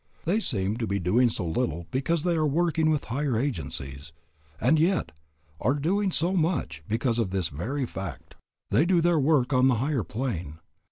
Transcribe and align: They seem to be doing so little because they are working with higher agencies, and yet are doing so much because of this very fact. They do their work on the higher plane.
They 0.25 0.39
seem 0.39 0.77
to 0.77 0.87
be 0.87 0.97
doing 0.97 1.29
so 1.29 1.45
little 1.45 1.85
because 1.91 2.23
they 2.23 2.33
are 2.33 2.43
working 2.47 2.89
with 2.89 3.03
higher 3.03 3.37
agencies, 3.39 4.11
and 4.59 4.79
yet 4.79 5.11
are 5.59 5.75
doing 5.75 6.11
so 6.11 6.33
much 6.33 6.81
because 6.87 7.19
of 7.19 7.29
this 7.29 7.49
very 7.49 7.85
fact. 7.85 8.33
They 8.71 8.83
do 8.87 8.99
their 8.99 9.19
work 9.19 9.53
on 9.53 9.67
the 9.67 9.75
higher 9.75 10.03
plane. 10.03 10.57